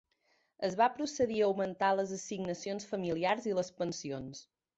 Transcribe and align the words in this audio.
Es 0.67 0.77
va 0.77 0.87
procedir 0.95 1.37
a 1.43 1.49
augmentar 1.49 1.89
les 1.99 2.15
assignacions 2.17 2.89
familiars 2.95 3.47
i 3.53 3.55
les 3.61 3.71
pensions. 3.83 4.43